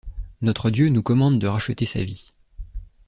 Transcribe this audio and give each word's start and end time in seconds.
Notre 0.41 0.71
Dieu 0.71 0.89
nous 0.89 1.03
commande 1.03 1.37
de 1.37 1.45
racheter 1.45 1.85
sa 1.85 2.03
vie. 2.03 2.31